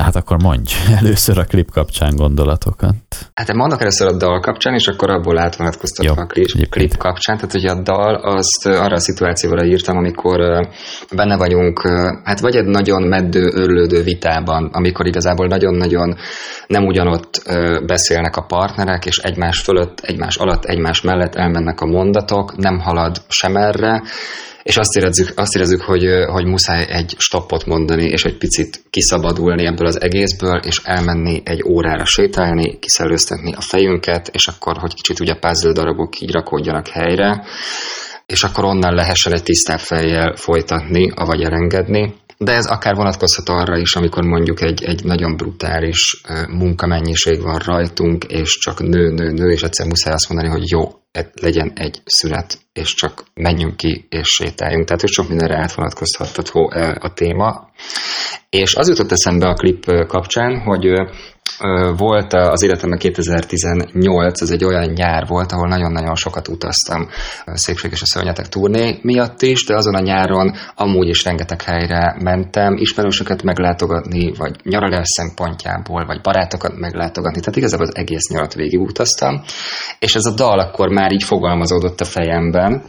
[0.00, 2.94] Hát akkor mondj először a klip kapcsán gondolatokat.
[3.34, 7.36] Hát én mondok először a dal kapcsán, és akkor abból átvonatkoztatva a klip, klip kapcsán.
[7.36, 10.68] Tehát ugye a dal, azt arra a szituációra írtam, amikor
[11.12, 11.80] benne vagyunk,
[12.24, 16.16] hát vagy egy nagyon meddő, örlődő vitában, amikor igazából nagyon-nagyon
[16.66, 17.42] nem ugyanott
[17.86, 23.22] beszélnek a partnerek, és egymás fölött, egymás alatt, egymás mellett elmennek a mondatok, nem halad
[23.28, 24.02] sem erre,
[24.64, 29.66] és azt érezzük, azt érezzük hogy, hogy muszáj egy stoppot mondani, és egy picit kiszabadulni
[29.66, 35.20] ebből az egészből, és elmenni egy órára sétálni, kiszellőztetni a fejünket, és akkor, hogy kicsit
[35.20, 37.44] ugye puzzle darabok így rakódjanak helyre,
[38.26, 42.14] és akkor onnan lehessen egy tisztább fejjel folytatni, avagy elengedni.
[42.38, 48.24] De ez akár vonatkozhat arra is, amikor mondjuk egy, egy nagyon brutális munkamennyiség van rajtunk,
[48.24, 51.03] és csak nő, nő, nő, és egyszer muszáj azt mondani, hogy jó,
[51.40, 54.84] legyen egy szünet, és csak menjünk ki, és sétáljunk.
[54.84, 57.70] Tehát, hogy sok mindenre átvonatkozhatható a téma.
[58.50, 60.86] És az jutott eszembe a klip kapcsán, hogy
[61.96, 67.08] volt az életemben 2018, ez egy olyan nyár volt, ahol nagyon-nagyon sokat utaztam
[67.44, 71.62] a Szépség és a Szörnyetek turné miatt is, de azon a nyáron amúgy is rengeteg
[71.62, 78.54] helyre mentem, ismerősöket meglátogatni, vagy nyaralás szempontjából, vagy barátokat meglátogatni, tehát igazából az egész nyarat
[78.54, 79.42] végig utaztam,
[79.98, 82.82] és ez a dal akkor már így fogalmazódott a fejemben,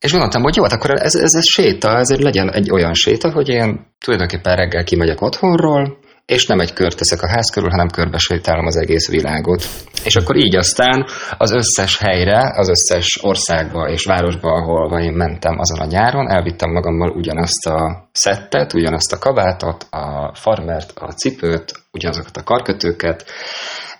[0.00, 3.30] és gondoltam, hogy jó, hát akkor ez, ez, ez séta, ezért legyen egy olyan séta,
[3.30, 7.88] hogy én tulajdonképpen reggel kimegyek otthonról, és nem egy kört teszek a ház körül, hanem
[7.88, 9.62] körbe sétálom az egész világot.
[10.04, 11.06] És akkor így aztán
[11.38, 16.70] az összes helyre, az összes országba és városba, ahol én mentem azon a nyáron, elvittem
[16.70, 23.24] magammal ugyanazt a szettet, ugyanazt a kabátot, a farmert, a cipőt, ugyanazokat a karkötőket,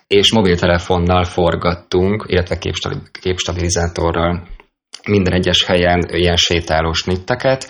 [0.07, 2.57] és mobiltelefonnal forgattunk, illetve
[3.21, 4.47] képstabilizátorral
[5.07, 7.67] minden egyes helyen ilyen sétálós nitteket,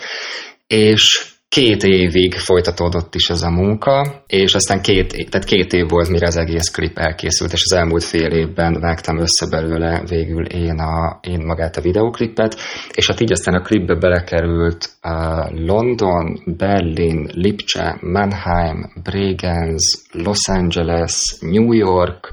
[0.66, 6.08] és két évig folytatódott is ez a munka, és aztán két, tehát két év volt,
[6.08, 10.78] mire az egész klip elkészült, és az elmúlt fél évben vágtam össze belőle végül én,
[10.78, 12.56] a, én magát a videoklipet,
[12.94, 21.36] és hát így aztán a klipbe belekerült uh, London, Berlin, Lipcse, Mannheim, Bregenz, Los Angeles,
[21.40, 22.32] New York,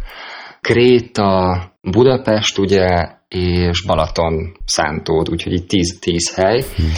[0.62, 6.64] Kréta, Budapest ugye, és Balaton szántód, úgyhogy tíz, tíz hely.
[6.76, 6.92] Hmm.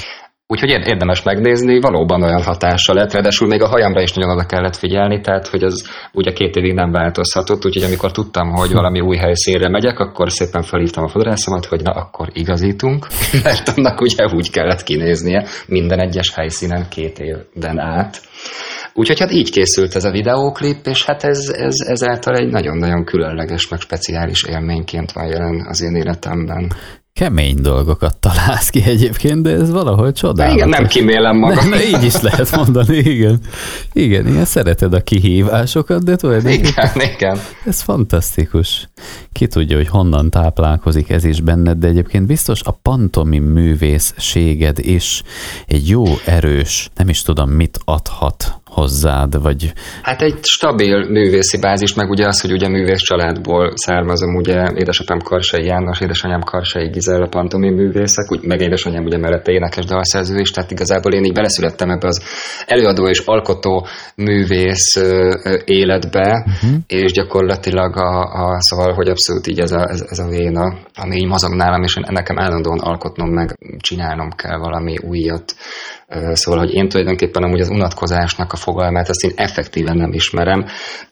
[0.47, 4.75] Úgyhogy érdemes megnézni, valóban olyan hatása lett, ráadásul még a hajamra is nagyon oda kellett
[4.75, 9.17] figyelni, tehát hogy az ugye két évig nem változhatott, úgyhogy amikor tudtam, hogy valami új
[9.17, 13.07] helyszínre megyek, akkor szépen felhívtam a fodrászomat, hogy na akkor igazítunk,
[13.43, 18.21] mert annak ugye úgy kellett kinéznie minden egyes helyszínen két évben át.
[18.93, 23.67] Úgyhogy hát így készült ez a videóklip, és hát ez, ez ezáltal egy nagyon-nagyon különleges,
[23.67, 26.71] meg speciális élményként van jelen az én életemben
[27.19, 30.55] kemény dolgokat találsz ki egyébként, de ez valahol csodálatos.
[30.55, 31.69] Igen, nem kimélem magam.
[31.69, 33.39] Na, így is lehet mondani, igen.
[33.93, 36.89] Igen, ilyen szereted a kihívásokat, de tulajdonképpen...
[36.95, 37.39] Igen, igen.
[37.65, 38.89] Ez fantasztikus.
[39.31, 45.23] ki tudja, hogy honnan táplálkozik ez is benned, de egyébként biztos a pantomim művészséged is
[45.67, 49.73] egy jó, erős, nem is tudom mit adhat hozzád, vagy...
[50.01, 55.19] Hát egy stabil művészi bázis, meg ugye az, hogy ugye művész családból származom, ugye édesapám
[55.19, 60.51] Karsai János, édesanyám Karsai Gizella pantomi művészek, úgy, meg édesanyám ugye mellette énekes dalszerző is,
[60.51, 62.21] tehát igazából én így beleszülettem ebbe az
[62.65, 64.95] előadó és alkotó művész
[65.65, 66.79] életbe, uh-huh.
[66.87, 71.15] és gyakorlatilag a, a, szóval, hogy abszolút így ez a, ez, ez a véna, ami
[71.15, 75.55] így mozog nálam, és nekem állandóan alkotnom, meg csinálnom kell valami újat,
[76.07, 80.65] Szóval, hogy én tulajdonképpen amúgy az unatkozásnak a fogalmát, azt én effektíven nem ismerem.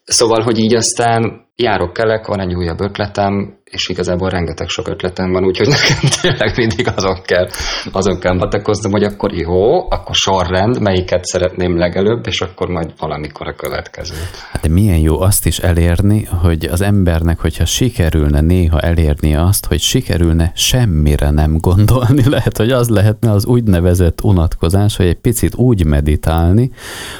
[0.04, 5.32] Szóval, hogy így aztán járok kelek, van egy újabb ötletem, és igazából rengeteg sok ötletem
[5.32, 7.48] van, úgyhogy nekem tényleg mindig azon kell,
[7.92, 13.48] azon kell matekoznom, hogy akkor jó, akkor sorrend, melyiket szeretném legelőbb, és akkor majd valamikor
[13.48, 14.16] a következő.
[14.52, 19.80] Hát milyen jó azt is elérni, hogy az embernek, hogyha sikerülne néha elérni azt, hogy
[19.80, 25.86] sikerülne semmire nem gondolni, lehet, hogy az lehetne az úgynevezett unatkozás, hogy egy picit úgy
[25.86, 26.72] meditálni,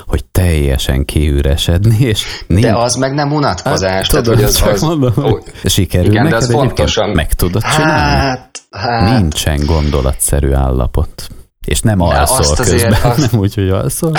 [0.06, 5.38] hogy teljesen kiüresedni, és De az meg nem unatkozás, hát, tehát hogy az, az, ó,
[5.64, 7.10] sikerül igen, neked az pontosan.
[7.10, 8.20] Meg tudod csinálni?
[8.20, 9.20] Hát, hát.
[9.20, 11.28] Nincsen gondolatszerű állapot.
[11.66, 13.32] És nem alszol közben, azt...
[13.32, 14.12] nem úgy, hogy alszol.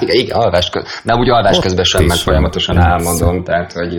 [0.00, 0.90] igen, igen, alvás közben.
[1.02, 3.44] Nem úgy alvás Ott közben sem, meg folyamatosan álmodom.
[3.44, 3.98] Tehát, hogy,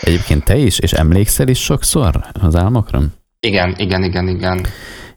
[0.00, 3.00] Egyébként te is, és emlékszel is sokszor az álmokra?
[3.40, 4.66] Igen, igen, igen, igen.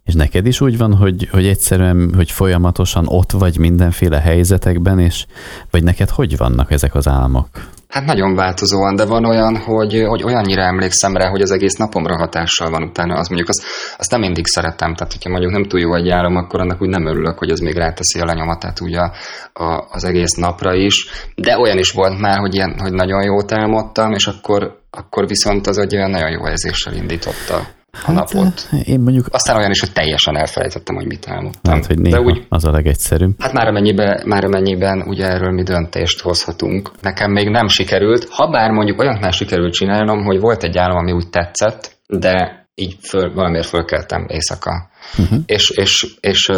[0.04, 5.26] És neked is úgy van, hogy, hogy egyszerűen, hogy folyamatosan ott vagy mindenféle helyzetekben, és
[5.72, 7.48] vagy neked hogy vannak ezek az álmok?
[7.90, 12.18] Hát nagyon változóan, de van olyan, hogy, hogy olyannyira emlékszem rá, hogy az egész napomra
[12.18, 13.16] hatással van utána.
[13.16, 13.64] Az mondjuk azt,
[13.98, 16.90] azt nem mindig szeretem, tehát hogyha mondjuk nem túl jó egy álom, akkor annak úgy
[16.90, 19.12] nem örülök, hogy az még ráteszi a lenyomatát ugye a,
[19.54, 21.08] a, az egész napra is.
[21.36, 25.68] De olyan is volt már, hogy, ilyen, hogy nagyon jót álmodtam, és akkor, akkor viszont
[25.68, 28.70] az egy olyan nagyon jó érzéssel indította hát, napot.
[28.84, 29.26] Én mondjuk...
[29.32, 31.74] Aztán olyan is, hogy teljesen elfelejtettem, hogy mit álmodtam.
[31.74, 33.42] Hát, hogy De úgy, az a legegyszerűbb.
[33.42, 36.92] Hát már amennyiben, már amennyiben ugye erről mi döntést hozhatunk.
[37.02, 40.98] Nekem még nem sikerült, ha bár mondjuk olyan már sikerült csinálnom, hogy volt egy álom,
[40.98, 44.90] ami úgy tetszett, de így föl, valamiért fölkeltem éjszaka.
[45.18, 45.40] Uh-huh.
[45.46, 46.52] És, és, és,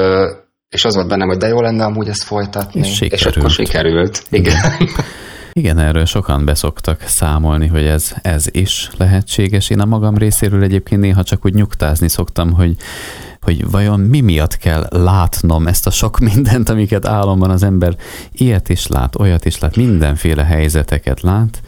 [0.69, 2.79] és az volt bennem, hogy de jó lenne amúgy ezt folytatni.
[2.79, 4.23] És, és akkor sikerült.
[4.29, 4.55] Igen.
[5.53, 9.69] Igen, erről sokan beszoktak számolni, hogy ez, ez is lehetséges.
[9.69, 12.75] Én a magam részéről egyébként néha csak úgy nyugtázni szoktam, hogy
[13.41, 17.95] hogy vajon mi miatt kell látnom ezt a sok mindent, amiket álomban az ember
[18.31, 21.61] ilyet is lát, olyat is lát, mindenféle helyzeteket lát.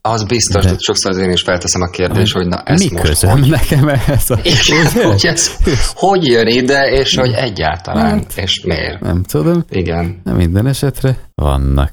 [0.00, 3.04] Az biztos, hogy sokszor az én is felteszem a kérdést, hogy na ez mi most
[3.04, 3.48] közöm hogy?
[3.50, 4.38] nekem ehhez a...
[4.42, 5.50] Igen, hogy, ez,
[5.94, 9.00] hogy jön ide, és hogy egyáltalán, hát, és miért?
[9.00, 9.64] Nem tudom.
[9.70, 10.20] Igen.
[10.24, 11.90] Nem minden esetre vannak.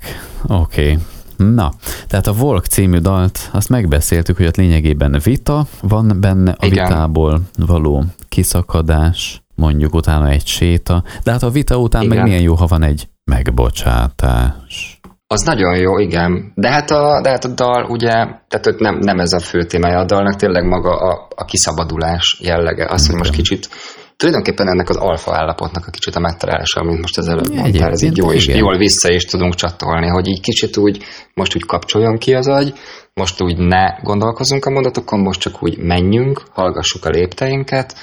[0.47, 0.81] Oké.
[0.81, 0.97] Okay.
[1.41, 1.71] Na,
[2.07, 6.85] tehát a Volk című dalt, azt megbeszéltük, hogy ott lényegében vita van benne, a Igen.
[6.85, 12.15] vitából való kiszakadás, mondjuk utána egy séta, de hát a vita után Igen.
[12.15, 14.99] meg milyen jó, ha van egy megbocsátás.
[15.27, 16.51] Az nagyon jó, igen.
[16.55, 18.11] De hát a, de hát a dal ugye,
[18.47, 22.87] tehát nem, nem ez a fő témája a dalnak, tényleg maga a, a kiszabadulás jellege,
[22.89, 23.69] az, hogy most kicsit
[24.21, 28.01] tulajdonképpen ennek az alfa állapotnak a kicsit a megtalálása, amit most az előbb mondtál, ez
[28.01, 31.03] így jó, és jól vissza is tudunk csatolni, hogy így kicsit úgy,
[31.33, 32.73] most úgy kapcsoljon ki az agy,
[33.13, 37.95] most úgy ne gondolkozunk a mondatokon, most csak úgy menjünk, hallgassuk a lépteinket,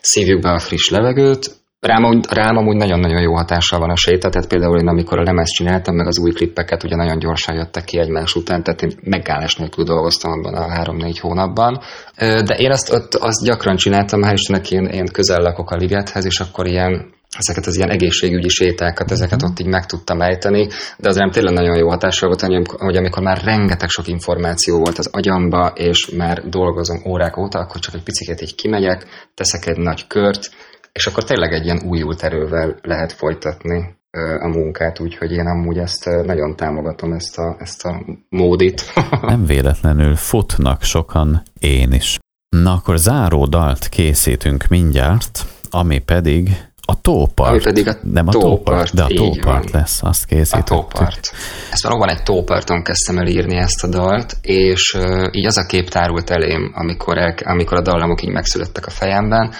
[0.00, 4.48] szívjuk be a friss levegőt, Rám, rám amúgy nagyon-nagyon jó hatással van a séta, tehát
[4.48, 7.98] például én amikor a lemez csináltam, meg az új klippeket ugye nagyon gyorsan jöttek ki
[7.98, 11.80] egymás után, tehát én megállás nélkül dolgoztam abban a három-négy hónapban.
[12.16, 16.24] De én azt, ott, azt gyakran csináltam, hál' Istennek én, én közel lakok a ligethez,
[16.24, 21.08] és akkor ilyen ezeket az ilyen egészségügyi sétákat, ezeket ott így meg tudtam ejteni, de
[21.08, 25.08] az nem tényleg nagyon jó hatással volt, hogy amikor már rengeteg sok információ volt az
[25.12, 30.06] agyamba, és már dolgozom órák óta, akkor csak egy picit így kimegyek, teszek egy nagy
[30.06, 30.50] kört,
[30.98, 33.96] és akkor tényleg egy ilyen újult erővel lehet folytatni
[34.40, 38.92] a munkát, úgyhogy én amúgy ezt nagyon támogatom, ezt a, ezt a módit.
[39.20, 42.18] Nem véletlenül futnak sokan, én is.
[42.48, 46.48] Na akkor záró dalt készítünk mindjárt, ami pedig
[46.80, 47.50] a tópart.
[47.50, 49.80] Ami pedig a Nem a tópart, de a tópart van.
[49.80, 50.76] lesz, azt készítettük.
[50.76, 51.30] A tópart.
[51.72, 55.66] Ezt valóban egy tóparton kezdtem el írni ezt a dalt, és uh, így az a
[55.66, 59.52] kép tárult elém, amikor, el, amikor a dallamok így megszülettek a fejemben,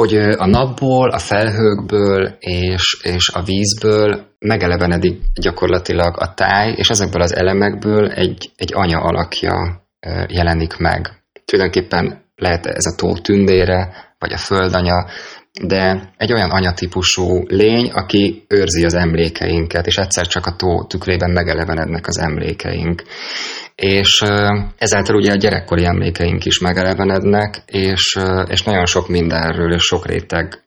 [0.00, 7.22] hogy a napból, a felhőkből és, és a vízből megelevenedik gyakorlatilag a táj, és ezekből
[7.22, 9.84] az elemekből egy, egy anya alakja
[10.28, 11.22] jelenik meg.
[11.44, 15.06] Tulajdonképpen lehet ez a tó tündére, vagy a földanya,
[15.62, 21.30] de egy olyan anyatípusú lény, aki őrzi az emlékeinket, és egyszer csak a tó tükrében
[21.30, 23.02] megelevenednek az emlékeink.
[23.80, 24.22] És
[24.78, 30.64] ezáltal ugye a gyerekkori emlékeink is megelevenednek, és, és nagyon sok mindenről és sok réteg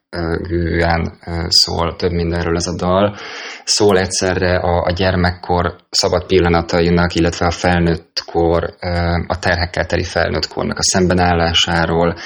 [0.48, 3.16] gűen szól több mindenről ez a dal.
[3.64, 8.74] Szól egyszerre a, a gyermekkor szabad pillanatainak, illetve a felnőttkor,
[9.26, 12.16] a terhekkel teli felnőttkornak a szembenállásáról,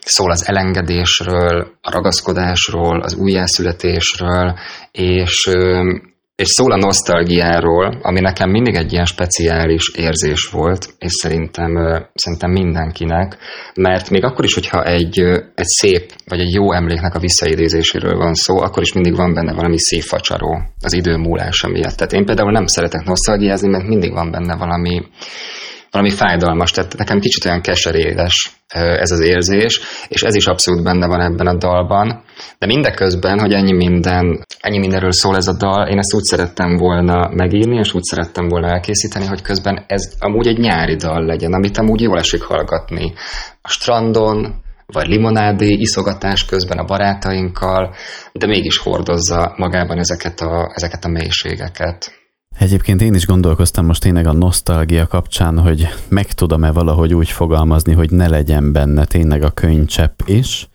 [0.00, 4.58] szól az elengedésről, a ragaszkodásról, az újjászületésről,
[4.92, 5.50] és
[6.36, 11.70] és szól a nosztalgiáról, ami nekem mindig egy ilyen speciális érzés volt, és szerintem,
[12.14, 13.36] szerintem mindenkinek,
[13.74, 15.20] mert még akkor is, hogyha egy,
[15.54, 19.52] egy szép, vagy egy jó emléknek a visszaidézéséről van szó, akkor is mindig van benne
[19.52, 21.96] valami facsaró az idő múlása miatt.
[21.96, 25.02] Tehát én például nem szeretek nosztalgiázni, mert mindig van benne valami,
[25.94, 31.06] valami fájdalmas, tehát nekem kicsit olyan keserédes ez az érzés, és ez is abszolút benne
[31.06, 32.22] van ebben a dalban.
[32.58, 36.76] De mindeközben, hogy ennyi minden, ennyi mindenről szól ez a dal, én ezt úgy szerettem
[36.76, 41.52] volna megírni, és úgy szerettem volna elkészíteni, hogy közben ez amúgy egy nyári dal legyen,
[41.52, 43.12] amit amúgy jól esik hallgatni.
[43.62, 44.54] A strandon,
[44.86, 47.94] vagy limonádé iszogatás közben a barátainkkal,
[48.32, 52.23] de mégis hordozza magában ezeket a, ezeket a mélységeket.
[52.58, 57.92] Egyébként én is gondolkoztam most tényleg a nosztalgia kapcsán, hogy meg tudom-e valahogy úgy fogalmazni,
[57.92, 60.68] hogy ne legyen benne tényleg a könycsepp is,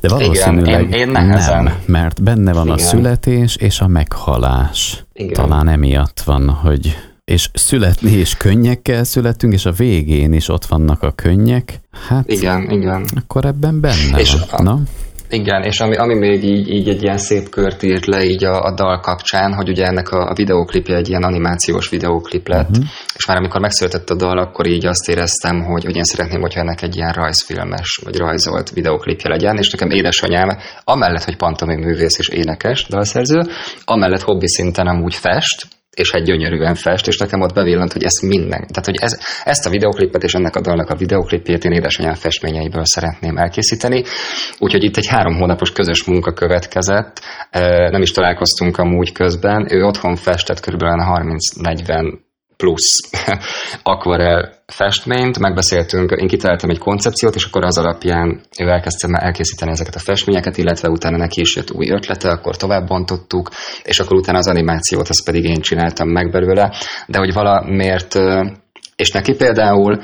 [0.00, 2.76] de valószínűleg Igen, én, én nem, mert benne van Igen.
[2.76, 5.04] a születés és a meghalás.
[5.12, 5.32] Igen.
[5.32, 6.96] Talán emiatt van, hogy
[7.30, 11.80] és születni és könnyekkel születünk, és a végén is ott vannak a könnyek.
[12.08, 13.04] Hát, igen, igen.
[13.16, 14.42] Akkor ebben benne és van.
[14.50, 14.80] A, Na?
[15.32, 18.62] Igen, és ami, ami még így, így egy ilyen szép kört írt le így a,
[18.62, 22.84] a dal kapcsán, hogy ugye ennek a, a videóklipje egy ilyen animációs videóklip lett, uh-huh.
[23.16, 26.60] és már amikor megszületett a dal, akkor így azt éreztem, hogy, hogy én szeretném, hogyha
[26.60, 32.18] ennek egy ilyen rajzfilmes, vagy rajzolt videóklipje legyen, és nekem édesanyám, amellett, hogy pantomim művész
[32.18, 33.40] és énekes dalszerző,
[33.84, 35.66] amellett hobbi szinten amúgy fest,
[35.96, 39.66] és egy gyönyörűen fest, és nekem ott bevillant, hogy ezt minden, tehát hogy ez, ezt
[39.66, 44.02] a videoklipet és ennek a dalnak a videoklipjét én édesanyám festményeiből szeretném elkészíteni,
[44.58, 47.20] úgyhogy itt egy három hónapos közös munka következett,
[47.90, 50.80] nem is találkoztunk amúgy közben, ő otthon festett kb.
[50.80, 52.18] 30-40
[52.56, 53.10] plusz
[53.82, 59.94] akvarel festményt, megbeszéltünk, én kitaláltam egy koncepciót, és akkor az alapján ő elkezdte elkészíteni ezeket
[59.94, 63.50] a festményeket, illetve utána neki is jött új ötlete, akkor tovább bontottuk,
[63.82, 66.72] és akkor utána az animációt, azt pedig én csináltam meg belőle,
[67.06, 68.18] de hogy valamiért
[68.96, 70.00] és neki például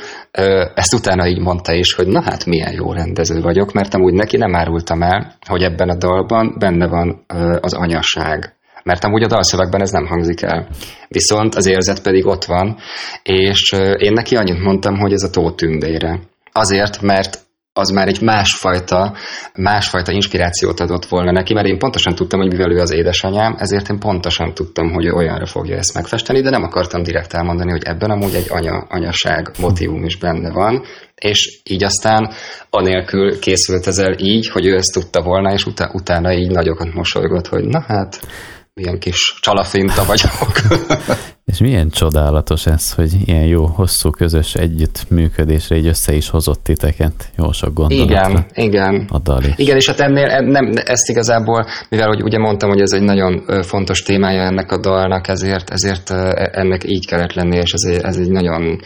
[0.74, 4.36] ezt utána így mondta is, hogy na hát milyen jó rendező vagyok, mert amúgy neki
[4.36, 7.24] nem árultam el, hogy ebben a dalban benne van
[7.60, 8.55] az anyaság
[8.86, 10.68] mert amúgy a dalszövegben ez nem hangzik el.
[11.08, 12.76] Viszont az érzet pedig ott van,
[13.22, 16.20] és én neki annyit mondtam, hogy ez a tó tündére.
[16.52, 17.38] Azért, mert
[17.72, 19.14] az már egy másfajta,
[19.54, 23.88] másfajta inspirációt adott volna neki, mert én pontosan tudtam, hogy mivel ő az édesanyám, ezért
[23.88, 27.82] én pontosan tudtam, hogy ő olyanra fogja ezt megfesteni, de nem akartam direkt elmondani, hogy
[27.84, 32.32] ebben amúgy egy anya, anyaság motivum is benne van, és így aztán
[32.70, 37.64] anélkül készült ezzel így, hogy ő ezt tudta volna, és utána, így nagyokat mosolygott, hogy
[37.64, 38.20] na hát,
[38.80, 40.52] milyen kis csalafinta vagyok.
[41.52, 47.30] És milyen csodálatos ez, hogy ilyen jó, hosszú közös együttműködésre így össze is hozott titeket.
[47.38, 48.28] Jó sok gondolatra.
[48.28, 49.08] Igen, igen.
[49.12, 49.52] A dal is.
[49.56, 53.62] Igen, és hát ennél nem, ezt igazából, mivel hogy ugye mondtam, hogy ez egy nagyon
[53.62, 56.10] fontos témája ennek a dalnak, ezért, ezért
[56.52, 58.80] ennek így kellett lenni, és ez egy, ez egy nagyon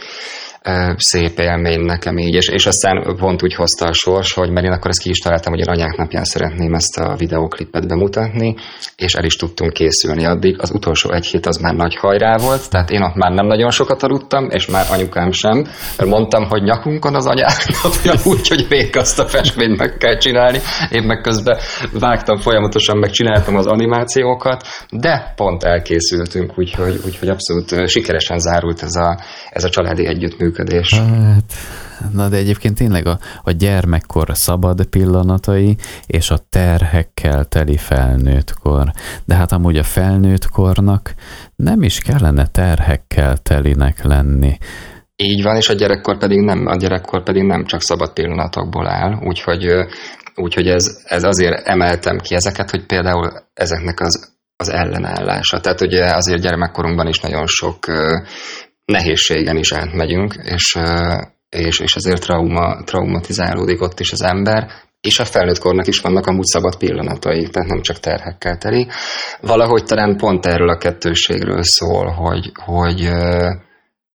[0.97, 4.71] szép élmény nekem így, és, és aztán pont úgy hozta a sors, hogy mert én
[4.71, 8.55] akkor ezt ki is találtam, hogy a anyák napján szeretném ezt a videóklipet bemutatni,
[8.95, 10.61] és el is tudtunk készülni addig.
[10.61, 13.69] Az utolsó egy hét az már nagy hajrá volt, tehát én ott már nem nagyon
[13.69, 15.57] sokat aludtam, és már anyukám sem,
[15.97, 20.59] mert mondtam, hogy nyakunkon az anyák napja, úgyhogy végig azt a festményt meg kell csinálni.
[20.89, 21.57] Én meg közben
[21.91, 28.95] vágtam folyamatosan, meg csináltam az animációkat, de pont elkészültünk, úgyhogy, úgyhogy abszolút sikeresen zárult ez
[28.95, 29.19] a,
[29.49, 30.93] ez a családi együttműködés működés.
[30.93, 31.53] Hát,
[32.13, 38.91] na de egyébként tényleg a, a gyermekkor szabad pillanatai, és a terhekkel teli felnőttkor.
[39.25, 41.13] De hát amúgy a felnőttkornak
[41.55, 44.57] nem is kellene terhekkel telinek lenni.
[45.15, 49.17] Így van, és a gyerekkor pedig nem, a gyerekkor pedig nem csak szabad pillanatokból áll,
[49.23, 49.65] úgyhogy,
[50.35, 55.59] úgyhogy ez, ez azért emeltem ki ezeket, hogy például ezeknek az, az ellenállása.
[55.59, 57.85] Tehát ugye azért gyermekkorunkban is nagyon sok
[58.85, 60.77] nehézségen is átmegyünk, és,
[61.49, 66.25] és, és ezért trauma, traumatizálódik ott is az ember, és a felnőtt kornak is vannak
[66.27, 68.87] amúgy szabad pillanatai, tehát nem csak terhekkel teli.
[69.41, 73.09] Valahogy talán pont erről a kettőségről szól, hogy, hogy,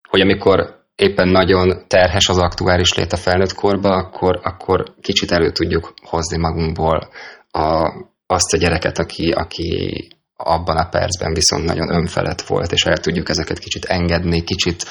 [0.09, 5.51] hogy amikor éppen nagyon terhes az aktuális lét a felnőtt korba, akkor, akkor kicsit elő
[5.51, 7.09] tudjuk hozni magunkból
[7.51, 7.93] a,
[8.27, 13.29] azt a gyereket, aki, aki, abban a percben viszont nagyon önfelett volt, és el tudjuk
[13.29, 14.85] ezeket kicsit engedni, kicsit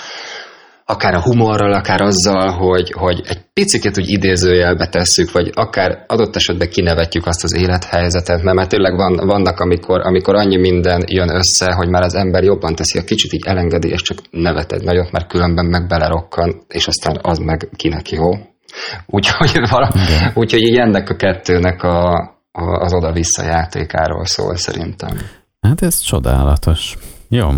[0.86, 6.36] akár a humorral, akár azzal, hogy, hogy egy picit úgy idézőjelbe tesszük, vagy akár adott
[6.36, 11.36] esetben kinevetjük azt az élethelyzetet, mert, mert tényleg van, vannak, amikor, amikor annyi minden jön
[11.36, 14.84] össze, hogy már az ember jobban teszi, a kicsit így elengedi, és csak nevet egy
[14.84, 18.30] nagyot, mert különben meg belerokkan, és aztán az meg kinek jó.
[19.06, 19.60] Úgyhogy,
[20.34, 25.18] úgyhogy így ennek a kettőnek a, az oda-vissza játékáról szól szerintem.
[25.62, 26.98] Hát ez csodálatos.
[27.30, 27.50] Jó,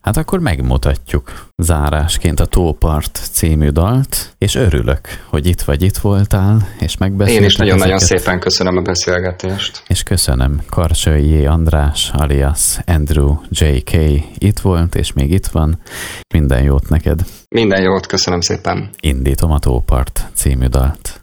[0.00, 6.68] hát akkor megmutatjuk zárásként a Tópart című dalt, és örülök, hogy itt vagy itt voltál,
[6.78, 9.82] és megbeszéltük Én is nagyon-nagyon szépen köszönöm a beszélgetést.
[9.86, 13.92] És köszönöm Karsai András alias Andrew J.K.
[14.38, 15.78] itt volt, és még itt van.
[16.34, 17.20] Minden jót neked.
[17.48, 18.90] Minden jót, köszönöm szépen.
[19.00, 21.20] Indítom a Tópart című dalt.